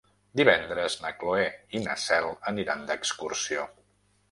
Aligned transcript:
Divendres 0.39 0.95
na 1.03 1.11
Cloè 1.17 1.43
i 1.79 1.83
na 1.85 1.99
Cel 2.05 2.31
aniran 2.55 2.83
d'excursió. 2.91 3.71